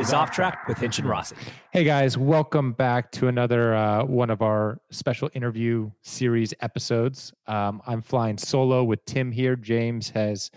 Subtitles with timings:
[0.00, 1.36] Is Off Track with Hinch and Rossi.
[1.74, 7.34] Hey guys, welcome back to another uh, one of our special interview series episodes.
[7.46, 9.56] Um, I'm flying solo with Tim here.
[9.56, 10.50] James has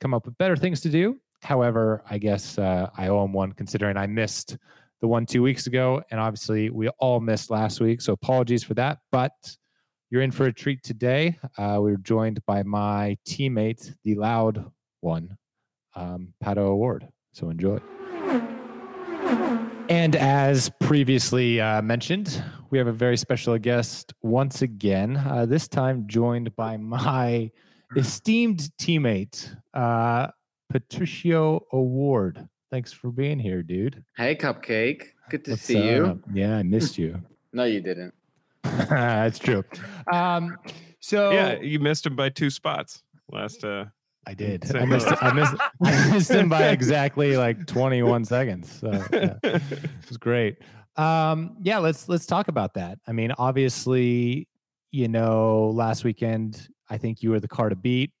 [0.00, 1.16] come up with better things to do.
[1.42, 4.58] However, I guess uh, I owe him one considering I missed
[5.00, 8.00] the one two weeks ago, and obviously we all missed last week.
[8.00, 8.98] So apologies for that.
[9.12, 9.30] But
[10.10, 11.38] you're in for a treat today.
[11.56, 15.36] Uh, we are joined by my teammate, the loud one,
[15.94, 17.08] um, Pato O'Ward.
[17.32, 17.78] So enjoy.
[19.90, 25.66] And as previously uh, mentioned, we have a very special guest once again, uh, this
[25.66, 27.50] time joined by my
[27.96, 30.28] esteemed teammate, uh,
[30.70, 32.46] Patricio O'Ward.
[32.70, 34.04] Thanks for being here, dude.
[34.16, 35.04] Hey, Cupcake.
[35.30, 36.06] Good to What's see you.
[36.06, 36.18] up?
[36.34, 37.20] Yeah, I missed you.
[37.50, 38.12] No, you didn't.
[38.62, 39.64] That's true.
[40.12, 40.58] Um,
[41.00, 43.02] so Yeah, you missed him by two spots
[43.32, 43.64] last.
[43.64, 43.86] uh
[44.28, 44.62] I did.
[44.68, 45.08] Say I missed.
[45.22, 48.70] I missed, I missed him by exactly like 21 seconds.
[48.70, 49.62] So yeah, it
[50.06, 50.58] was great.
[50.96, 52.98] Um, yeah, let's let's talk about that.
[53.06, 54.46] I mean, obviously,
[54.90, 58.12] you know, last weekend I think you were the car to beat.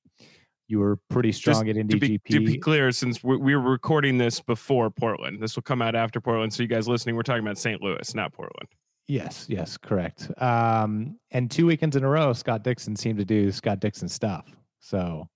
[0.66, 2.30] You were pretty Just strong at to Indy be, GP.
[2.30, 5.94] to be clear, since we, we were recording this before Portland, this will come out
[5.94, 6.54] after Portland.
[6.54, 7.82] So you guys listening, we're talking about St.
[7.82, 8.68] Louis, not Portland.
[9.06, 10.30] Yes, yes, correct.
[10.40, 14.56] Um, and two weekends in a row, Scott Dixon seemed to do Scott Dixon stuff.
[14.80, 15.28] So,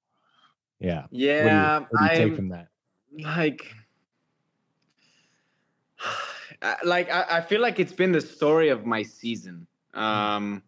[0.83, 1.03] yeah.
[1.03, 2.69] What do you- Yeah, what do you, take from that?
[3.25, 3.67] like,
[6.85, 9.67] like I, I feel like it's been the story of my season.
[9.95, 10.63] Um,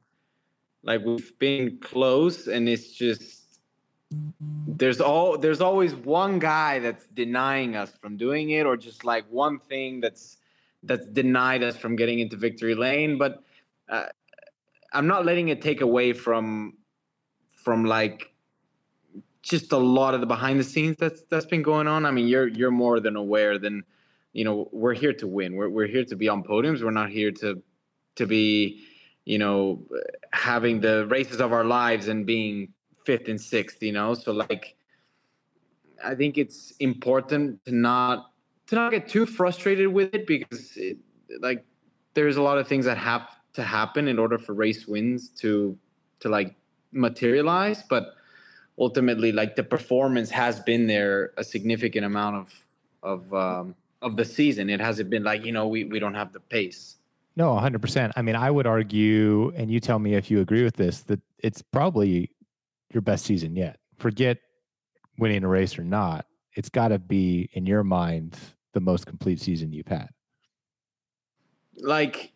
[0.83, 3.61] like we've been close, and it's just
[4.67, 9.25] there's all there's always one guy that's denying us from doing it, or just like
[9.31, 10.37] one thing that's
[10.83, 13.17] that's denied us from getting into victory lane.
[13.17, 13.43] But
[13.89, 14.07] uh,
[14.93, 16.75] I'm not letting it take away from
[17.49, 18.34] from like
[19.45, 22.07] just a lot of the behind the scenes that's that's been going on.
[22.07, 23.85] I mean, you're you're more than aware than
[24.33, 24.69] you know.
[24.73, 25.55] We're here to win.
[25.55, 26.83] We're we're here to be on podiums.
[26.83, 27.63] We're not here to
[28.17, 28.85] to be
[29.27, 29.83] you know
[30.33, 32.73] having the races of our lives and being
[33.05, 33.83] fifth and sixth.
[33.83, 34.77] You know, so like
[36.03, 38.31] I think it's important to not
[38.69, 40.97] to not get too frustrated with it because it,
[41.41, 41.67] like
[42.15, 45.77] there's a lot of things that have to happen in order for race wins to
[46.21, 46.55] to like
[46.93, 48.15] materialize but
[48.79, 52.67] ultimately like the performance has been there a significant amount of
[53.03, 56.33] of um of the season it hasn't been like you know we we don't have
[56.33, 56.97] the pace
[57.37, 58.13] No, 100%.
[58.15, 61.19] I mean, I would argue, and you tell me if you agree with this, that
[61.43, 62.31] it's probably
[62.93, 63.81] your best season yet.
[63.99, 64.39] Forget
[65.19, 66.27] winning a race or not.
[66.55, 68.39] It's got to be, in your mind,
[68.73, 70.11] the most complete season you've had.
[71.81, 72.31] like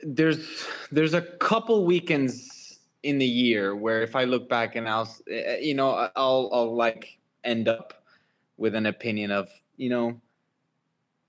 [0.00, 2.34] there's there's a couple weekends
[3.04, 6.74] in the year where if I look back and I'll eh, you know I'll I'll
[6.76, 8.04] like end up
[8.58, 10.22] with an opinion of you know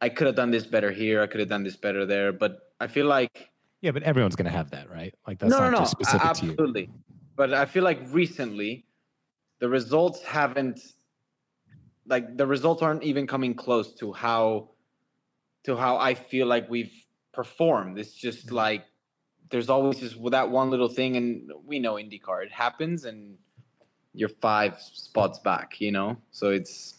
[0.01, 2.73] I could have done this better here I could have done this better there but
[2.79, 3.51] I feel like
[3.81, 5.13] Yeah, but everyone's going to have that, right?
[5.27, 6.59] Like that's no not no no just specific to you.
[6.59, 6.89] absolutely
[7.35, 8.87] but I feel like recently
[9.59, 10.81] the results haven't
[12.05, 14.71] like the results aren't even coming close to how
[15.65, 16.93] to how I feel like we've
[17.33, 17.99] performed.
[17.99, 18.51] It's just Mm-hmm.
[18.51, 18.85] like
[19.49, 23.37] there's always just that one little thing, and we know IndyCar it happens, and
[24.13, 26.17] you're five spots back, you know.
[26.31, 26.95] So it's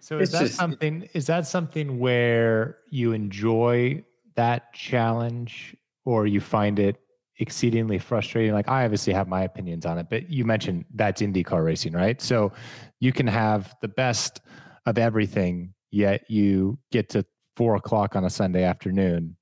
[0.00, 1.08] So is It's that just- something?
[1.14, 4.04] Is that something where you enjoy
[4.34, 6.96] that challenge, or you find it
[7.38, 8.52] exceedingly frustrating?
[8.52, 12.20] Like I obviously have my opinions on it, but you mentioned that's IndyCar racing, right?
[12.20, 12.50] So
[12.98, 14.40] you can have the best
[14.86, 17.24] of everything, yet you get to
[17.54, 19.36] four o'clock on a Sunday afternoon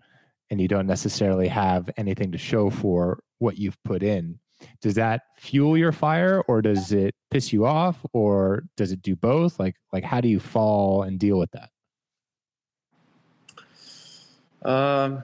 [0.51, 4.39] and you don't necessarily have anything to show for what you've put in.
[4.83, 9.17] Does that fuel your fire or does it piss you off or does it do
[9.17, 9.59] both?
[9.59, 11.71] Like like how do you fall and deal with that?
[14.69, 15.23] Um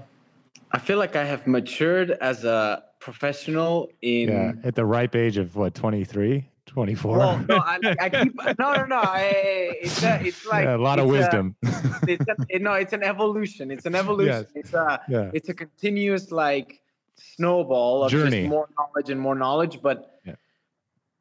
[0.73, 5.37] I feel like I have matured as a professional in yeah, at the ripe age
[5.37, 8.97] of what 23 24 well, no, I, I keep no, no, no.
[8.97, 11.57] I, it's a, it's like yeah, a lot of wisdom.
[11.65, 13.71] A, it's a, no, it's an evolution.
[13.71, 14.47] It's an evolution.
[14.55, 14.65] Yes.
[14.65, 15.31] It's a, yeah.
[15.33, 16.83] it's a continuous like
[17.15, 18.43] snowball of Journey.
[18.43, 19.81] just more knowledge and more knowledge.
[19.81, 20.35] But yeah.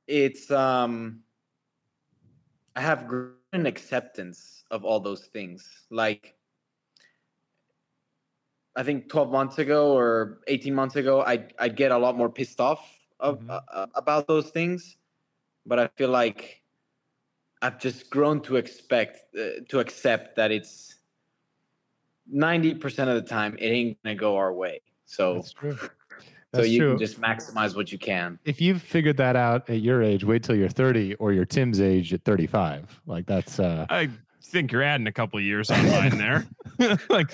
[0.07, 1.21] it's um,
[2.75, 5.69] I have grown acceptance of all those things.
[5.89, 6.35] Like
[8.75, 12.29] I think 12 months ago or 18 months ago, I'd, I'd get a lot more
[12.29, 12.85] pissed off
[13.19, 13.51] of, mm-hmm.
[13.51, 14.97] uh, about those things.
[15.65, 16.61] But I feel like
[17.61, 20.95] I've just grown to expect, uh, to accept that it's
[22.33, 24.81] 90% of the time, it ain't going to go our way.
[25.05, 25.77] So, That's true.
[26.55, 26.89] That's so you true.
[26.91, 28.39] can just maximize what you can.
[28.45, 31.81] If you've figured that out at your age, wait till you're 30 or your Tim's
[31.81, 33.01] age at 35.
[33.05, 34.09] Like that's uh I
[34.41, 36.45] think you're adding a couple of years online there.
[37.09, 37.31] like,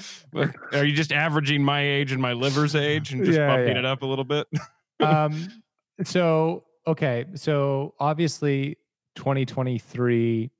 [0.73, 3.79] are you just averaging my age and my liver's age and just Yeah, bumping yeah.
[3.79, 4.47] it up a little bit?
[4.99, 5.49] um
[6.03, 8.77] so okay so obviously
[9.15, 10.51] 2023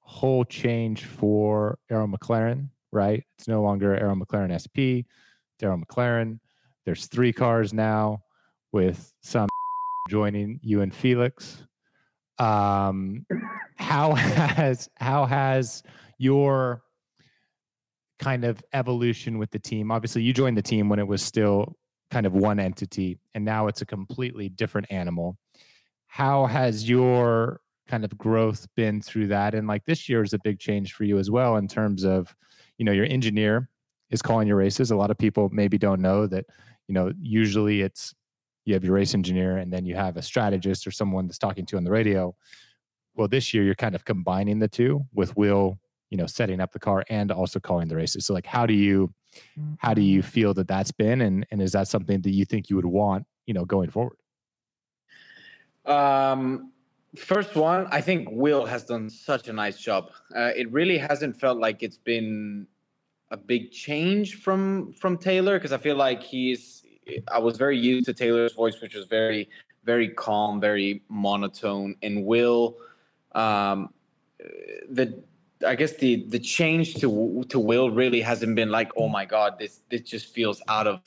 [0.00, 3.22] whole change for Arrow McLaren right?
[3.38, 5.06] It's no longer Arrow McLaren SP
[5.60, 6.40] Daryl McLaren.
[6.86, 8.22] There's three cars now
[8.72, 9.48] with some
[10.08, 11.64] joining you and Felix.
[12.38, 13.26] Um
[13.76, 15.82] how has how has
[16.18, 16.82] your
[18.18, 21.74] kind of evolution with the team obviously you joined the team when it was still
[22.10, 25.38] kind of one entity and now it's a completely different animal
[26.10, 29.54] how has your kind of growth been through that?
[29.54, 32.34] And like this year is a big change for you as well in terms of
[32.78, 33.68] you know your engineer
[34.10, 34.90] is calling your races.
[34.90, 36.46] A lot of people maybe don't know that
[36.88, 38.12] you know usually it's
[38.64, 41.64] you have your race engineer and then you have a strategist or someone that's talking
[41.64, 42.34] to you on the radio.
[43.14, 45.78] Well this year you're kind of combining the two with will
[46.10, 48.26] you know setting up the car and also calling the races.
[48.26, 49.14] So like how do you
[49.78, 50.28] how do you mm-hmm.
[50.28, 51.20] feel that that's been?
[51.20, 54.16] And and is that something that you think you would want you know going forward
[55.86, 56.72] Um,
[57.16, 60.10] first one, I think Will has done such a nice job.
[60.34, 62.66] Uh, it really hasn't felt like it's been
[63.30, 66.84] a big change from from Taylor because I feel like he's.
[67.32, 69.48] I was very used to Taylor's voice, which was very
[69.84, 72.76] very calm, very monotone, and Will.
[73.32, 73.92] Um,
[74.88, 75.22] the
[75.66, 79.58] I guess the the change to to Will really hasn't been like, oh my god,
[79.58, 81.00] this this just feels out of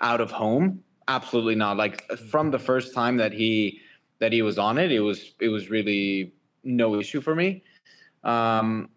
[0.00, 0.82] out of home.
[1.08, 1.76] Absolutely not.
[1.76, 3.80] Like from the first time that he
[4.20, 6.32] that he was on it, it was it was really
[6.62, 7.62] no issue for me.
[8.22, 8.90] Um,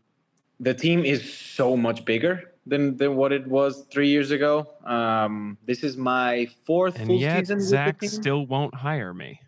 [0.59, 4.67] the team is so much bigger than than what it was three years ago.
[4.85, 7.61] Um, this is my fourth and full yet, season.
[7.61, 9.39] Zak still won't hire me.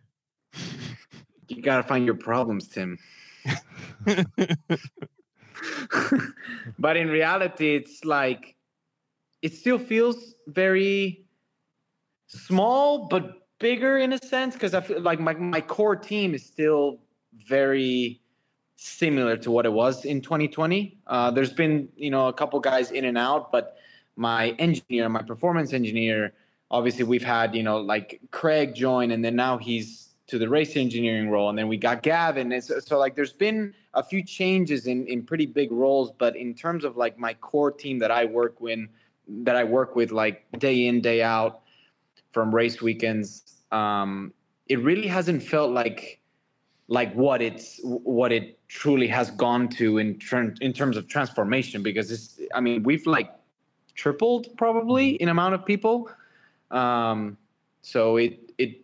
[1.47, 2.97] you gotta find your problems, Tim.
[6.79, 8.55] but in reality, it's like
[9.41, 11.25] it still feels very
[12.27, 16.45] small, but bigger in a sense because I feel like my, my core team is
[16.45, 16.99] still
[17.47, 18.21] very
[18.75, 20.97] similar to what it was in 2020.
[21.07, 23.77] Uh, there's been you know a couple guys in and out, but
[24.15, 26.33] my engineer, my performance engineer,
[26.71, 30.75] obviously we've had you know like Craig join, and then now he's to the race
[30.75, 32.51] engineering role, and then we got Gavin.
[32.51, 36.35] And so, so like there's been a few changes in in pretty big roles, but
[36.35, 38.79] in terms of like my core team that I work with,
[39.27, 41.61] that I work with like day in day out
[42.31, 44.33] from race weekends, um,
[44.67, 46.19] it really hasn't felt like
[46.87, 51.81] like what it's what it truly has gone to in terms in terms of transformation
[51.81, 53.31] because it's I mean we've like
[53.95, 56.09] tripled probably in amount of people.
[56.71, 57.37] Um
[57.81, 58.81] so it it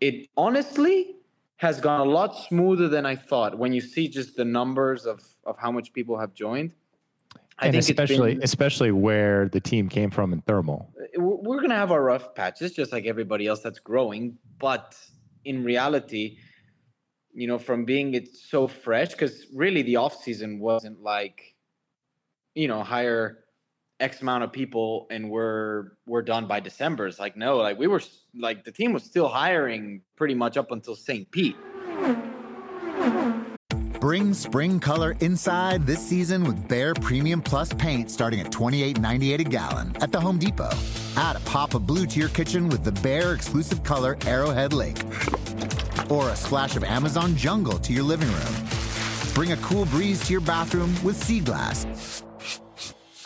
[0.00, 1.16] it honestly
[1.56, 3.56] has gone a lot smoother than I thought.
[3.56, 6.72] When you see just the numbers of of how much people have joined
[7.58, 10.90] I and think especially been- especially where the team came from in thermal
[11.72, 14.94] gonna have our rough patches just like everybody else that's growing but
[15.44, 16.36] in reality
[17.32, 21.54] you know from being it so fresh because really the off season wasn't like
[22.54, 23.38] you know hire
[24.00, 27.06] x amount of people and we're we're done by december.
[27.06, 28.02] It's like no like we were
[28.34, 31.56] like the team was still hiring pretty much up until st pete.
[34.00, 39.44] Bring spring color inside this season with Behr Premium Plus paint starting at $28.98 a
[39.44, 40.70] gallon at the Home Depot.
[41.16, 44.98] Add a pop of blue to your kitchen with the Behr exclusive color Arrowhead Lake.
[46.10, 48.54] Or a splash of Amazon jungle to your living room.
[49.34, 52.22] Bring a cool breeze to your bathroom with Sea Glass.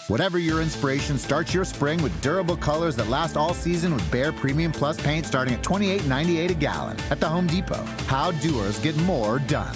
[0.09, 4.37] Whatever your inspiration, start your spring with durable colors that last all season with Behr
[4.37, 7.85] Premium Plus paint starting at $28.98 a gallon at the Home Depot.
[8.07, 9.75] How doers get more done.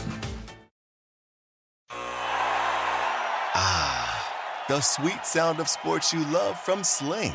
[3.55, 7.35] Ah, the sweet sound of sports you love from Sling.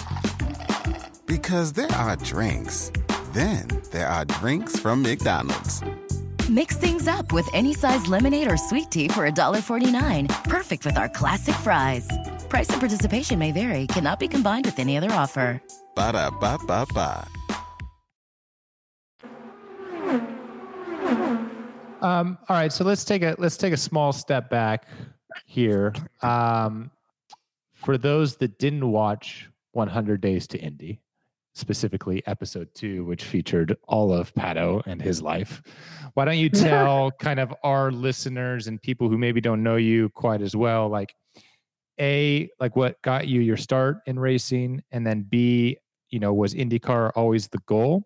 [1.31, 2.91] Because there are drinks,
[3.31, 5.81] then there are drinks from McDonald's.
[6.49, 10.27] Mix things up with any size lemonade or sweet tea for $1.49.
[10.43, 12.05] Perfect with our classic fries.
[12.49, 15.61] Price and participation may vary, cannot be combined with any other offer.
[15.95, 17.25] Ba da ba ba ba.
[22.01, 24.85] Um, all right, so let's take a let's take a small step back
[25.45, 25.93] here.
[26.21, 26.91] Um,
[27.71, 30.99] for those that didn't watch 100 Days to Indy,
[31.53, 35.61] specifically episode two, which featured all of Pato and his life,
[36.13, 40.09] why don't you tell kind of our listeners and people who maybe don't know you
[40.09, 41.13] quite as well, like
[41.99, 45.77] a like what got you your start in racing, and then b
[46.09, 48.03] you know was IndyCar always the goal,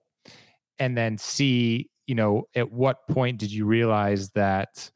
[0.79, 4.89] and then c you know, at what point did you realize that,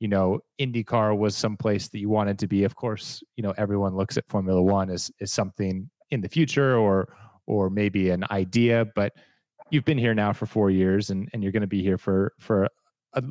[0.00, 2.64] you know, IndyCar was someplace that you wanted to be?
[2.64, 6.76] Of course, you know, everyone looks at Formula One as as something in the future
[6.76, 7.08] or
[7.46, 9.14] or maybe an idea, but
[9.70, 12.32] you've been here now for four years and, and you're going to be here for
[12.38, 12.68] for
[13.14, 13.22] a,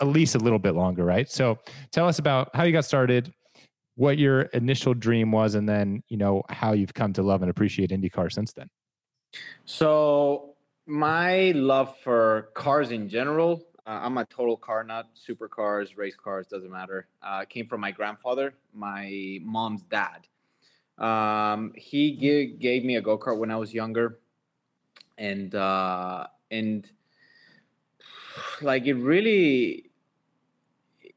[0.00, 1.30] at least a little bit longer, right?
[1.30, 1.58] So
[1.92, 3.32] tell us about how you got started,
[3.94, 7.50] what your initial dream was, and then you know how you've come to love and
[7.50, 8.68] appreciate IndyCar since then.
[9.64, 15.06] So my love for cars in general, uh, I'm a total car nut.
[15.14, 17.08] Supercars, race cars, doesn't matter.
[17.22, 20.26] Uh, came from my grandfather, my mom's dad.
[20.98, 24.18] Um, he gave, gave me a go kart when I was younger,
[25.18, 26.88] and uh, and
[28.62, 29.90] like it really,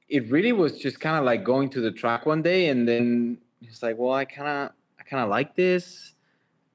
[0.07, 3.37] it really was just kind of like going to the track one day, and then
[3.61, 6.13] it's like, well, I kind of I kind of like this.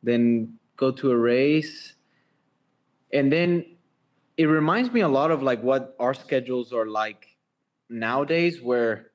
[0.02, 1.94] Then go to a race
[3.14, 3.64] and then
[4.36, 7.28] it reminds me a lot of like what our schedules are like
[7.88, 9.12] nowadays where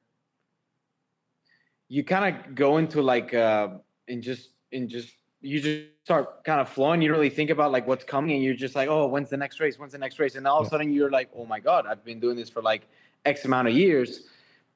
[1.89, 3.69] you kind of go into like uh
[4.07, 5.09] and just and just
[5.41, 7.01] you just start kind of flowing.
[7.01, 9.37] You don't really think about like what's coming and you're just like oh when's the
[9.37, 9.77] next race?
[9.77, 10.35] When's the next race?
[10.35, 12.61] And all of a sudden you're like oh my god i've been doing this for
[12.61, 12.87] like
[13.25, 14.27] x amount of years.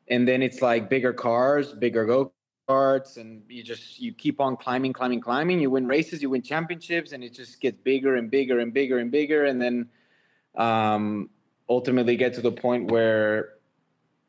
[0.10, 2.34] And then it's like bigger cars bigger go
[2.68, 5.60] karts and you just you keep on climbing climbing climbing.
[5.60, 8.98] You win races you win championships and it just gets bigger and bigger and bigger
[8.98, 9.46] and bigger.
[9.46, 9.90] And then
[10.56, 11.30] um
[11.70, 13.54] ultimately get to the point where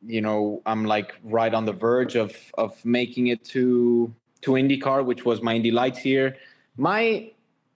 [0.07, 5.05] you know i'm like right on the verge of of making it to to indycar
[5.05, 6.37] which was my indy lights here
[6.77, 7.31] my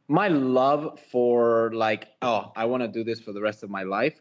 [0.08, 3.82] my love for like oh i want to do this for the rest of my
[3.82, 4.20] life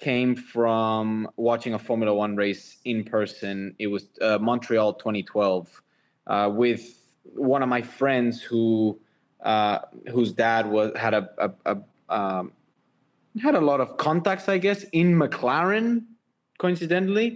[0.00, 3.74] came from watching a Formula One race in person.
[3.78, 5.82] It was uh, Montreal 2012
[6.26, 6.96] uh, with
[7.34, 8.98] one of my friends who
[9.44, 9.80] uh,
[10.10, 12.52] whose dad was had a, a, a um,
[13.40, 16.04] had a lot of contacts, I guess, in McLaren,
[16.60, 17.28] coincidentally,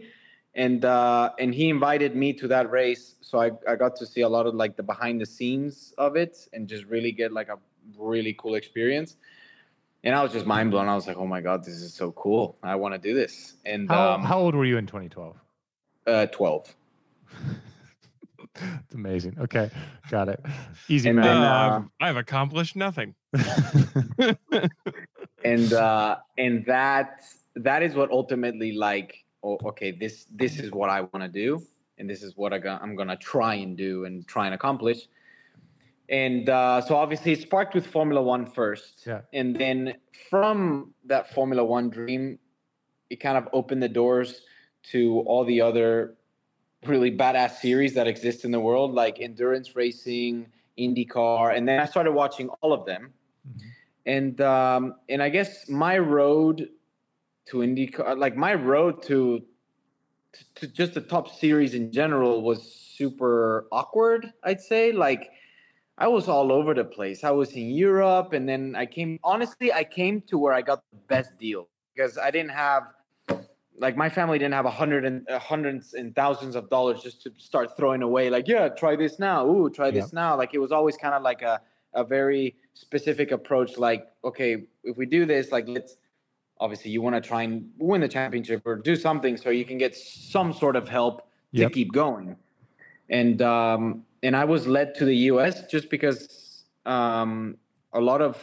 [0.54, 4.22] and uh, and he invited me to that race, so I, I got to see
[4.22, 7.48] a lot of like the behind the scenes of it, and just really get like
[7.48, 7.58] a
[7.98, 9.16] really cool experience
[10.04, 10.86] and I was just mind blown.
[10.88, 12.56] I was like, "Oh my god, this is so cool!
[12.62, 15.36] I want to do this." And how, um, how old were you in 2012?
[16.06, 16.74] Uh, twelve.
[18.54, 19.36] it's amazing.
[19.40, 19.70] Okay,
[20.10, 20.40] got it.
[20.88, 21.26] Easy And math.
[21.26, 23.14] then, Uh, uh, I've, I've accomplished nothing.
[25.44, 27.22] and uh, and that
[27.56, 31.62] that is what ultimately like, oh, okay, this this is what I want to do,
[31.98, 35.08] and this is what I I'm gonna try and do and try and accomplish.
[36.08, 39.22] And uh, so obviously it sparked with Formula One first, Yeah.
[39.32, 39.94] and then
[40.28, 42.38] from that Formula One dream,
[43.08, 44.42] it kind of opened the doors
[44.92, 46.16] to all the other
[46.84, 50.46] really badass series that exist in the world, like endurance racing,
[50.78, 53.12] IndyCar, and then I started watching all of them.
[53.48, 53.68] Mm-hmm.
[54.06, 56.68] And um, and I guess my road
[57.46, 59.42] to IndyCar, like my road to
[60.56, 62.62] to just the top series in general was
[62.96, 64.32] super awkward.
[64.42, 65.30] I'd say like
[65.96, 67.22] I was all over the place.
[67.22, 69.20] I was in Europe, and then I came.
[69.22, 72.82] Honestly, I came to where I got the best deal because I didn't have,
[73.78, 77.22] like, my family didn't have a hundred and uh, hundreds and thousands of dollars just
[77.22, 78.28] to start throwing away.
[78.28, 79.46] Like, yeah, try this now.
[79.46, 80.36] Ooh, try this now.
[80.36, 81.60] Like, it was always kind of like a
[81.92, 83.78] a very specific approach.
[83.78, 85.96] Like, okay, if we do this, like, let's
[86.60, 89.78] obviously you want to try and win the championship or do something so you can
[89.78, 91.68] get some sort of help yep.
[91.68, 92.36] to keep going.
[93.08, 95.66] And um, and I was led to the U.S.
[95.66, 97.56] just because um,
[97.92, 98.42] a lot of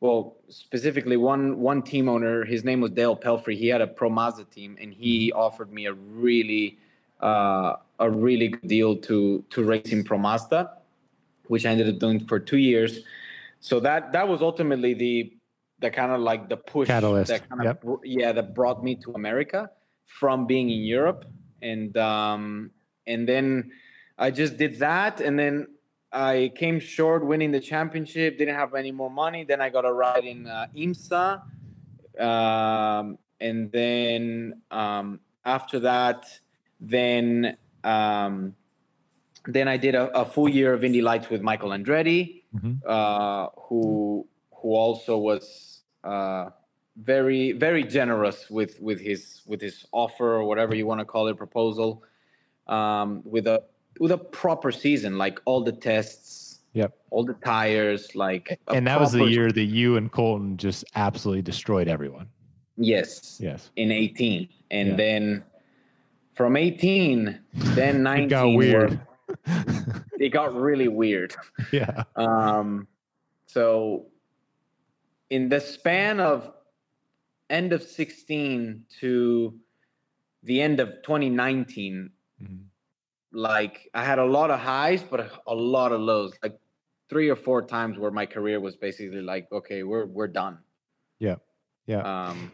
[0.00, 3.56] well, specifically one one team owner, his name was Dale Pelfrey.
[3.56, 6.78] He had a Pro Mazda team, and he offered me a really
[7.20, 10.70] uh, a really good deal to to race in Pro Mazda,
[11.46, 13.00] which I ended up doing for two years.
[13.60, 15.32] So that that was ultimately the
[15.78, 17.28] the kind of like the push catalyst.
[17.28, 17.84] that kind yep.
[17.84, 19.70] of yeah that brought me to America
[20.06, 21.24] from being in Europe.
[21.62, 22.70] And um
[23.06, 23.70] and then
[24.18, 25.20] I just did that.
[25.20, 25.66] And then
[26.12, 29.44] I came short winning the championship didn't have any more money.
[29.44, 31.42] Then I got a ride in uh, IMSA.
[32.18, 36.24] Um and then um after that
[36.80, 38.54] then um
[39.48, 42.74] then I did a, a full year of Indy Lights with Michael Andretti mm-hmm.
[42.86, 44.05] uh who
[44.66, 46.50] who also was uh,
[46.96, 51.28] very very generous with with his with his offer or whatever you want to call
[51.28, 52.02] it proposal
[52.66, 53.62] um, with a
[54.00, 56.96] with a proper season like all the tests yep.
[57.10, 61.42] all the tires like and that was the year that you and colton just absolutely
[61.42, 62.28] destroyed everyone.
[62.76, 63.38] Yes.
[63.40, 63.70] Yes.
[63.76, 64.96] In 18 and yeah.
[64.96, 65.44] then
[66.34, 69.00] from 18 then 19 it got weird.
[70.18, 71.36] it got really weird.
[71.72, 72.02] Yeah.
[72.16, 72.88] Um
[73.46, 74.06] so
[75.30, 76.52] in the span of
[77.48, 79.54] end of 16 to
[80.42, 82.10] the end of 2019
[82.42, 82.54] mm-hmm.
[83.32, 86.32] like i had a lot of highs but a, lot of lows.
[86.42, 86.58] Like
[87.08, 90.58] three or four times where my career was basically like okay we're we're done.
[91.18, 91.36] Yeah.
[91.86, 92.28] Yeah.
[92.28, 92.52] Um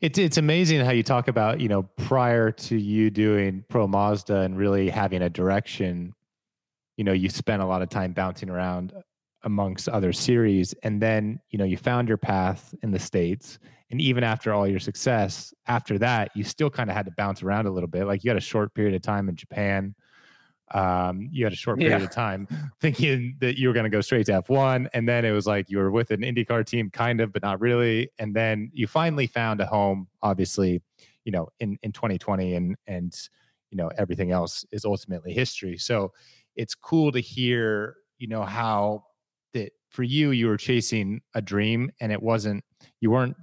[0.00, 4.40] it's it's amazing how you talk about you know prior to you doing pro mazda
[4.40, 6.14] and really having a direction
[6.96, 8.92] you know you spent a lot of time bouncing around
[9.44, 13.58] amongst other series and then you know you found your path in the states
[13.90, 17.42] and even after all your success after that you still kind of had to bounce
[17.42, 19.94] around a little bit like you had a short period of time in japan
[20.72, 22.04] um, you had a short period yeah.
[22.04, 22.48] of time
[22.80, 24.88] thinking that you were going to go straight to F1.
[24.92, 27.60] And then it was like you were with an IndyCar team, kind of, but not
[27.60, 28.10] really.
[28.18, 30.82] And then you finally found a home, obviously,
[31.24, 33.14] you know, in, in 2020 and, and,
[33.70, 35.78] you know, everything else is ultimately history.
[35.78, 36.12] So
[36.56, 39.04] it's cool to hear, you know, how
[39.54, 42.62] that for you you were chasing a dream and it wasn't
[43.00, 43.36] you weren't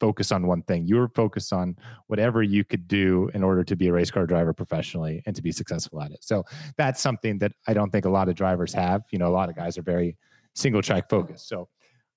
[0.00, 0.86] focused on one thing.
[0.86, 1.76] You were focused on
[2.06, 5.42] whatever you could do in order to be a race car driver professionally and to
[5.42, 6.24] be successful at it.
[6.24, 6.44] So
[6.76, 9.02] that's something that i don't think a lot of drivers have.
[9.12, 10.16] You know a lot of guys are very
[10.54, 11.48] single track focused.
[11.48, 11.68] So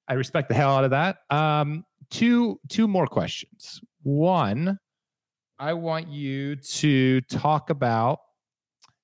[0.07, 1.17] i respect the hell out of that.
[1.29, 3.81] Um two two more questions.
[4.01, 4.79] One
[5.59, 8.19] i want you to talk about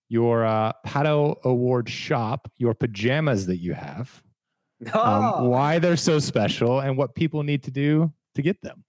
[0.10, 4.22] your uh, Pato O'Ward shop, your pajamas that you have,
[4.94, 5.00] oh.
[5.00, 8.84] um, why they're so special, and what people need to do to get them.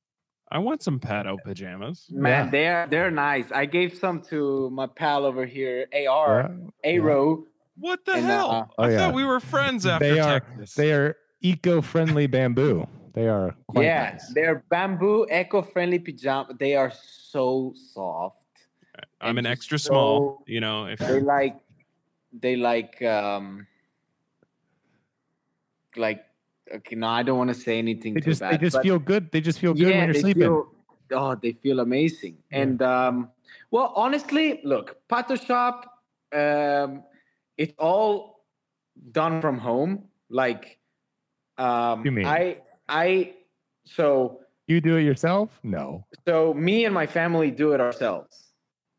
[0.52, 2.06] I want some Pato pajamas.
[2.10, 2.50] Man, yeah.
[2.50, 3.52] they're they're nice.
[3.52, 6.50] I gave some to my pal over here, AR,
[6.84, 6.98] yeah.
[6.98, 7.36] Aro.
[7.36, 7.44] Yeah.
[7.76, 8.50] What the and, hell?
[8.50, 10.74] Uh, oh, I thought we were friends after they are, Texas.
[10.74, 12.86] They are eco-friendly bamboo.
[13.14, 14.32] They are yeah, nice.
[14.34, 16.54] they're bamboo eco-friendly pajama.
[16.58, 16.92] They are
[17.30, 18.39] so soft.
[19.20, 20.86] I'm an extra so, small, you know.
[20.86, 21.56] If they like,
[22.32, 23.66] they like, um,
[25.96, 26.24] like,
[26.72, 28.14] okay, no, I don't want to say anything.
[28.14, 29.30] They just, bad, they just feel good.
[29.30, 30.42] They just feel good yeah, when you're sleeping.
[30.42, 30.72] Feel,
[31.12, 32.38] oh, they feel amazing.
[32.50, 32.58] Yeah.
[32.60, 33.30] And um,
[33.70, 36.02] well, honestly, look, Pato Shop,
[36.32, 37.02] um,
[37.58, 38.44] it's all
[39.12, 40.04] done from home.
[40.30, 40.78] Like,
[41.58, 42.26] um, you mean?
[42.26, 43.34] I, I,
[43.84, 45.58] so you do it yourself?
[45.64, 46.06] No.
[46.26, 48.49] So me and my family do it ourselves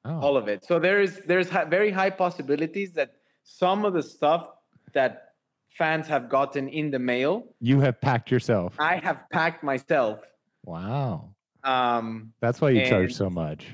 [0.05, 0.19] oh.
[0.19, 0.65] all of it.
[0.65, 4.49] So there is there's very high possibilities that some of the stuff
[4.93, 5.33] that
[5.69, 8.75] fans have gotten in the mail, you have packed yourself.
[8.79, 10.19] I have packed myself.
[10.63, 11.35] Wow.
[11.63, 13.67] Um, That's why you and, charge so much.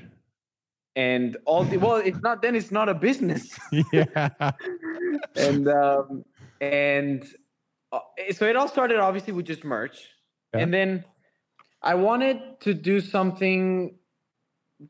[0.96, 3.56] And all the well, it's not then it's not a business.
[3.92, 4.52] yeah.
[5.36, 6.24] and um,
[6.60, 7.24] and
[7.92, 8.00] uh,
[8.32, 10.08] so it all started obviously with just merch,
[10.54, 10.60] yeah.
[10.60, 11.04] and then
[11.82, 13.97] I wanted to do something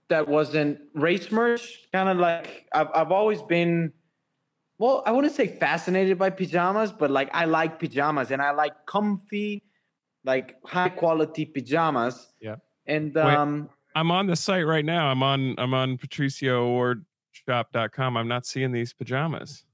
[0.09, 1.81] that wasn't race merch.
[1.93, 3.93] Kind of like I've I've always been.
[4.79, 8.87] Well, I wouldn't say fascinated by pajamas, but like I like pajamas and I like
[8.87, 9.65] comfy,
[10.25, 12.29] like high quality pajamas.
[12.41, 12.57] Yeah.
[12.87, 13.25] And Wait.
[13.25, 15.09] um, I'm on the site right now.
[15.11, 18.17] I'm on I'm on patricioawardshop.com.
[18.17, 19.65] I'm not seeing these pajamas.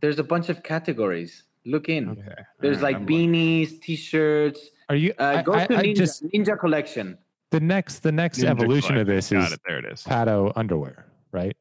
[0.00, 1.44] there's a bunch of categories.
[1.66, 2.08] Look in.
[2.08, 2.34] Okay.
[2.60, 3.32] There's right, like I'm looking.
[3.32, 4.60] beanies, t-shirts.
[4.88, 5.12] Are you?
[5.18, 7.18] Uh, I- go I- to I Ninja, just Ninja collection.
[7.52, 9.60] The next the next Ninja evolution of this Got is it.
[9.66, 10.02] There it is.
[10.02, 11.56] Pato underwear, right?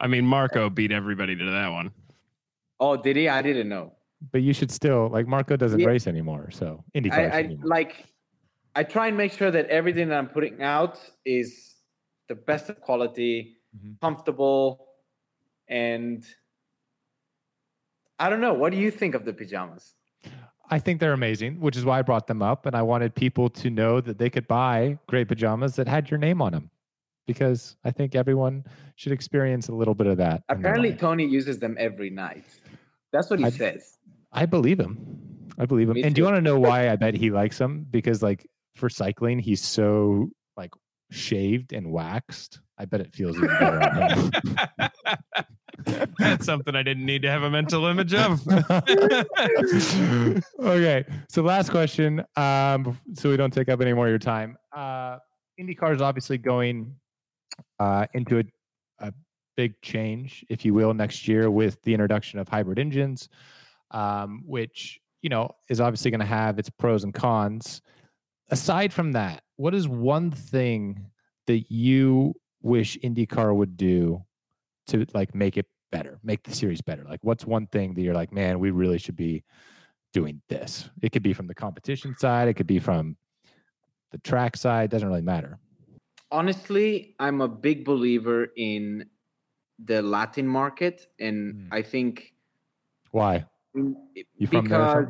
[0.00, 1.90] I mean, Marco beat everybody to that one.
[2.78, 3.28] Oh, did he?
[3.30, 3.94] I didn't know.
[4.32, 5.86] But you should still like Marco doesn't Yeah.
[5.86, 7.12] race anymore, so IndyCar.
[7.12, 7.66] I, I anymore.
[7.66, 8.04] like.
[8.74, 11.76] I try and make sure that everything that I'm putting out is
[12.28, 13.98] the best of quality, Mhm.
[14.02, 14.88] comfortable,
[15.66, 16.22] and
[18.18, 18.52] I don't know.
[18.52, 19.94] What do you think of the pajamas?
[20.70, 22.66] I think they're amazing, which is why I brought them up.
[22.66, 26.18] And I wanted people to know that they could buy great pajamas that had your
[26.18, 26.70] name on them
[27.26, 28.64] because I think everyone
[28.96, 30.42] should experience a little bit of that.
[30.48, 30.92] Apparently.
[30.94, 32.44] Tony uses them every night.
[33.12, 33.98] That's what he I- says.
[34.32, 34.98] I believe him.
[35.58, 35.94] I believe him.
[35.94, 37.86] Me And do you want to know why I bet he likes them?
[37.90, 40.70] Because, like, for cycling, he's so like
[41.10, 42.60] shaved and waxed.
[42.76, 44.30] I bet it feels even better on him.
[46.18, 48.46] That's something I didn't need to have a mental image of.
[50.60, 51.04] okay.
[51.28, 52.24] So last question.
[52.36, 54.56] Um, so we don't take up any more of your time.
[54.74, 55.18] Uh,
[55.60, 56.96] IndyCar is obviously going
[57.78, 58.44] uh, into a,
[59.00, 59.12] a
[59.56, 63.28] big change, if you will, next year with the introduction of hybrid engines,
[63.90, 67.82] um, which you know is obviously going to have its pros and cons.
[68.50, 71.10] Aside from that, what is one thing
[71.46, 74.24] that you wish IndyCar would do
[74.88, 77.04] to like make it better, make the series better?
[77.04, 79.44] Like, what's one thing that you're like, man, we really should be
[80.12, 80.88] doing this?
[81.02, 83.16] It could be from the competition side, it could be from
[84.12, 85.58] the track side, doesn't really matter.
[86.32, 89.06] honestly, I'm a big believer in
[89.78, 91.68] the Latin market, and Mm.
[91.70, 92.34] I think
[93.12, 93.44] Why?
[93.76, 93.94] mm,
[94.38, 94.80] You from there?
[94.80, 95.06] because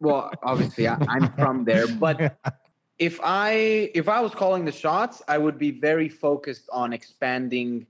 [0.00, 2.16] well, obviously I, I'm from there, but
[2.98, 7.86] if I if I was calling the shots, I would be very focused on expanding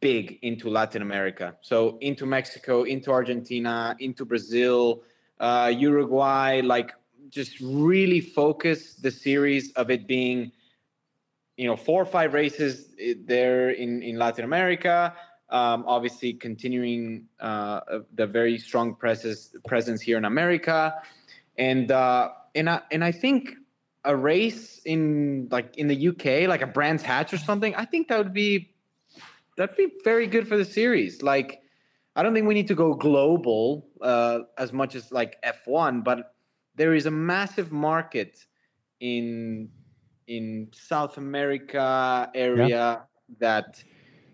[0.00, 1.56] big into Latin America.
[1.60, 5.02] So into Mexico, into Argentina, into Brazil,
[5.40, 6.92] uh, Uruguay, like
[7.28, 10.52] just really focus the series of it being,
[11.56, 15.14] you know, four or five races eh, there in, in Latin America.
[15.50, 17.80] Um, obviously, continuing uh,
[18.14, 20.94] the very strong presence presence here in America,
[21.58, 23.56] and uh, and I, and I think
[24.02, 28.08] a race in like in the UK, like a Brands Hatch or something, I think
[28.08, 28.71] that would be
[29.56, 31.22] that'd be very good for the series.
[31.22, 31.60] Like,
[32.16, 36.34] I don't think we need to go global uh, as much as like F1, but
[36.74, 38.38] there is a massive market
[39.00, 39.68] in
[40.28, 43.02] in South America area
[43.40, 43.82] that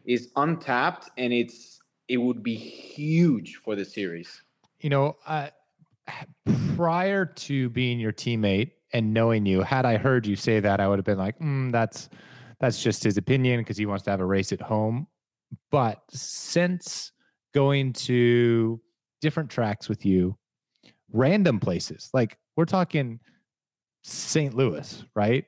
[0.04, 4.42] is untapped, and it's it would be huge for the series.
[4.80, 5.48] you know, uh,
[6.76, 10.88] prior to being your teammate and knowing you, had I heard you say that, I
[10.88, 12.08] would have been like, mm, that's
[12.60, 15.06] that's just his opinion because he wants to have a race at home.
[15.70, 17.12] But since
[17.54, 18.80] going to
[19.20, 20.36] different tracks with you,
[21.12, 23.20] random places, like we're talking
[24.02, 24.54] St.
[24.54, 25.44] Louis, right?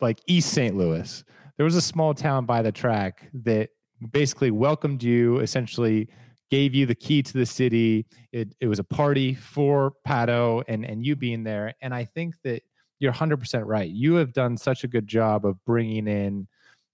[0.00, 0.76] Like East St.
[0.76, 1.24] Louis.
[1.56, 3.70] There was a small town by the track that
[4.10, 6.08] basically welcomed you, essentially
[6.50, 8.06] gave you the key to the city.
[8.32, 11.74] It, it was a party for Pato and, and you being there.
[11.80, 12.62] And I think that
[13.04, 13.90] you're 100% right.
[13.90, 16.48] You have done such a good job of bringing in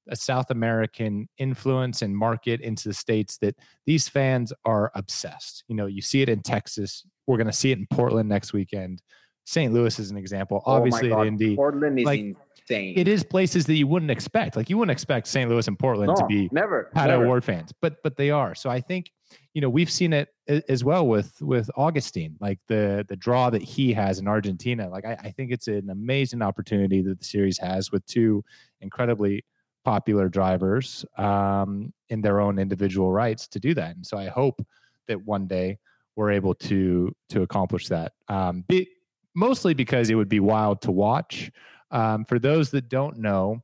[0.09, 3.55] a South American influence and market into the states that
[3.87, 5.63] these fans are obsessed.
[5.69, 7.07] You know, you see it in Texas.
[7.29, 9.03] We're going to see it in Portland next weekend.
[9.51, 9.73] St.
[9.73, 10.63] Louis is an example.
[10.65, 12.95] Obviously, oh my God, Indy, Portland is like, insane.
[12.97, 14.55] it is places that you wouldn't expect.
[14.55, 15.51] Like you wouldn't expect St.
[15.51, 17.25] Louis and Portland to be never never.
[17.25, 18.55] O'Ward fans, but but they are.
[18.55, 19.11] So I think
[19.53, 23.61] you know we've seen it as well with with Augustine, like the the draw that
[23.61, 24.89] he has in Argentina.
[24.89, 28.45] Like I, I think it's an amazing opportunity that the series has with two
[28.81, 29.45] incredibly
[29.85, 33.97] popular drivers um, in their own individual rights to do that.
[33.97, 34.65] And so I hope
[35.09, 35.79] that one day
[36.15, 38.13] we're able to to accomplish that.
[38.29, 38.87] Um, be,
[39.35, 41.51] mostly because it would be wild to watch.
[41.91, 43.63] Um, for those that don't know,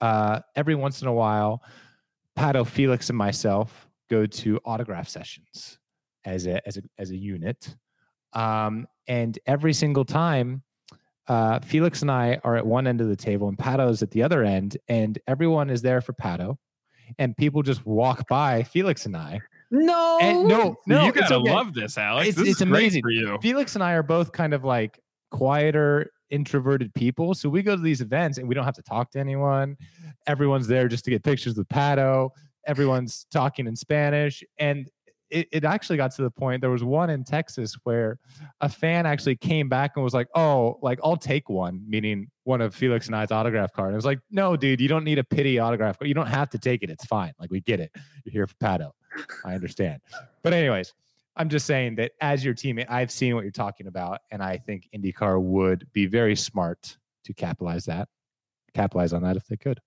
[0.00, 1.62] uh, every once in a while,
[2.38, 5.78] Pato, Felix, and myself go to autograph sessions
[6.24, 7.74] as a as a as a unit,
[8.34, 10.62] um, and every single time,
[11.28, 14.22] uh, Felix and I are at one end of the table, and Pato's at the
[14.22, 16.56] other end, and everyone is there for Pato,
[17.18, 19.40] and people just walk by Felix and I.
[19.70, 21.52] No, And no, no, you gotta okay.
[21.52, 22.28] love this, Alex.
[22.30, 23.02] It's- this it's amazing.
[23.02, 23.38] for you.
[23.40, 24.98] Felix and I are both kind of like
[25.30, 27.34] quieter introverted people.
[27.34, 29.76] So we go to these events and we don't have to talk to anyone.
[30.26, 32.30] Everyone's there just to get pictures with Pato.
[32.66, 34.42] Everyone's talking in Spanish.
[34.58, 34.88] And
[35.30, 38.18] it, it actually got to the point there was one in Texas where
[38.60, 42.60] a fan actually came back and was like, Oh, like I'll take one, meaning one
[42.60, 43.88] of Felix and I's autograph card.
[43.88, 46.08] And it was like, No, dude, you don't need a pity autograph card.
[46.08, 46.90] You don't have to take it.
[46.90, 47.32] It's fine.
[47.38, 47.92] Like we get it.
[48.24, 48.90] You're here for Pato.
[49.44, 50.00] I understand.
[50.42, 50.92] But anyways,
[51.36, 54.58] I'm just saying that as your teammate, I've seen what you're talking about, and I
[54.58, 58.08] think IndyCar would be very smart to capitalize that,
[58.74, 59.80] capitalize on that if they could.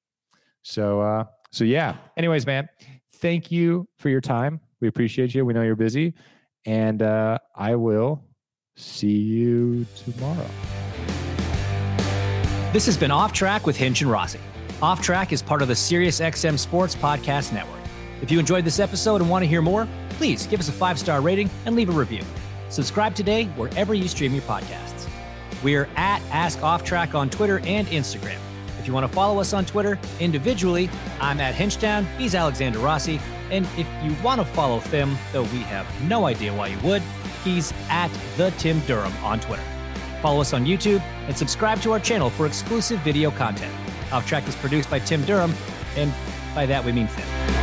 [0.63, 1.97] So, uh, so yeah.
[2.17, 2.69] Anyways, man,
[3.17, 4.61] thank you for your time.
[4.79, 5.45] We appreciate you.
[5.45, 6.13] We know you're busy,
[6.65, 8.23] and uh, I will
[8.75, 10.49] see you tomorrow.
[12.71, 14.39] This has been Off Track with Hinch and Rossi.
[14.81, 17.82] Off Track is part of the SiriusXM Sports Podcast Network.
[18.23, 20.97] If you enjoyed this episode and want to hear more, please give us a five
[20.97, 22.23] star rating and leave a review.
[22.69, 25.09] Subscribe today wherever you stream your podcasts.
[25.61, 28.37] We're at Ask Off Track on Twitter and Instagram.
[28.79, 33.19] If you want to follow us on Twitter individually, I'm at Hinchtown, he's Alexander Rossi,
[33.51, 37.01] and if you want to follow Tim, though we have no idea why you would,
[37.43, 39.63] he's at the Tim Durham on Twitter.
[40.21, 43.73] Follow us on YouTube and subscribe to our channel for exclusive video content.
[44.13, 45.53] Off Track is produced by Tim Durham,
[45.97, 46.13] and
[46.55, 47.62] by that we mean Finn.